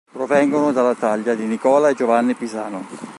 Provengono 0.11 0.71
dalla 0.71 0.95
taglia 0.95 1.35
di 1.35 1.45
Nicola 1.45 1.89
e 1.89 1.93
Giovanni 1.93 2.33
Pisano. 2.33 2.87